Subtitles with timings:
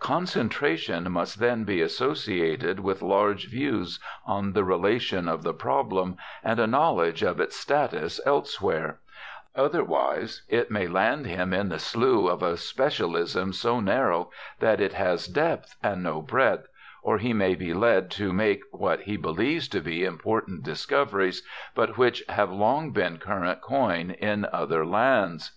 [0.00, 6.60] Concentration must then be associated with large views on the relation of the problem, and
[6.60, 8.98] a knowledge of its status elsewhere;
[9.56, 14.30] otherwise it may land him in the slough of a specialism so narrow
[14.60, 16.68] that it has depth and no breadth,
[17.02, 21.42] or he may be led to make what he believes to be important discoveries,
[21.74, 25.52] but which have long been current coin in other lands.